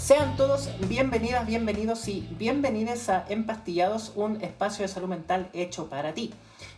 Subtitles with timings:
[0.00, 6.14] Sean todos bienvenidas, bienvenidos y bienvenidas a Empastillados, un espacio de salud mental hecho para
[6.14, 6.32] ti.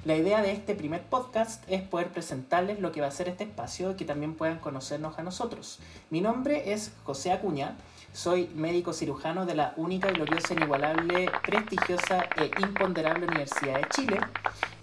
[0.04, 3.44] La idea de este primer podcast es poder presentarles lo que va a ser este
[3.44, 5.78] espacio y que también puedan conocernos a nosotros.
[6.10, 7.76] Mi nombre es José Acuña,
[8.12, 14.20] soy médico cirujano de la única, gloriosa, inigualable, prestigiosa e imponderable Universidad de Chile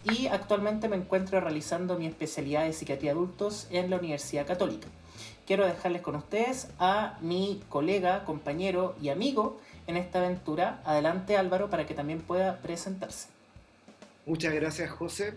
[0.05, 4.87] y actualmente me encuentro realizando mi especialidad de psiquiatría adultos en la Universidad Católica
[5.46, 10.82] quiero dejarles con ustedes a mi colega, compañero y amigo en esta aventura.
[10.86, 13.28] Adelante Álvaro para que también pueda presentarse.
[14.25, 15.33] Muchas gracias José.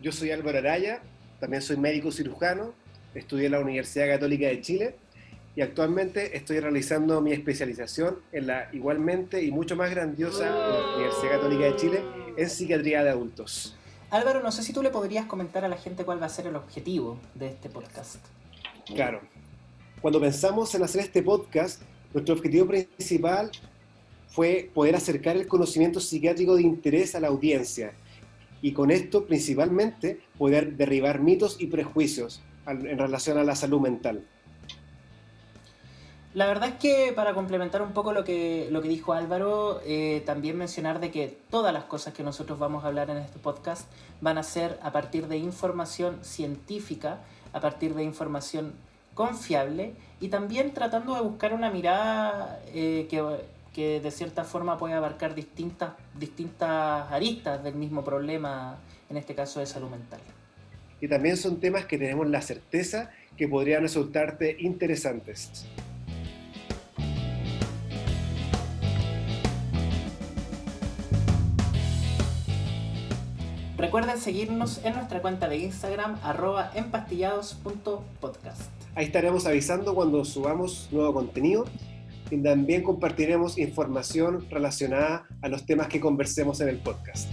[0.00, 1.00] Yo soy Álvaro Araya,
[1.40, 2.72] también soy médico cirujano,
[3.14, 4.94] estudié en la Universidad Católica de Chile
[5.54, 10.52] y actualmente estoy realizando mi especialización en la igualmente y mucho más grandiosa
[10.96, 12.04] Universidad Católica de Chile
[12.36, 13.74] en psiquiatría de adultos.
[14.10, 16.46] Álvaro, no sé si tú le podrías comentar a la gente cuál va a ser
[16.46, 18.18] el objetivo de este podcast.
[18.94, 19.20] Claro.
[20.00, 23.50] Cuando pensamos en hacer este podcast, nuestro objetivo principal
[24.28, 27.92] fue poder acercar el conocimiento psiquiátrico de interés a la audiencia
[28.62, 34.24] y con esto principalmente poder derribar mitos y prejuicios en relación a la salud mental.
[36.36, 40.22] La verdad es que para complementar un poco lo que, lo que dijo Álvaro, eh,
[40.26, 43.88] también mencionar de que todas las cosas que nosotros vamos a hablar en este podcast
[44.20, 47.20] van a ser a partir de información científica,
[47.54, 48.74] a partir de información
[49.14, 53.08] confiable y también tratando de buscar una mirada eh,
[53.72, 58.76] que, de cierta forma puede abarcar distintas, distintas aristas del mismo problema,
[59.08, 60.20] en este caso de salud mental.
[61.00, 65.64] Y también son temas que tenemos la certeza que podrían resultarte interesantes.
[73.86, 78.62] Recuerden seguirnos en nuestra cuenta de Instagram arroba empastillados.podcast.
[78.96, 81.66] Ahí estaremos avisando cuando subamos nuevo contenido
[82.28, 87.28] y también compartiremos información relacionada a los temas que conversemos en el podcast.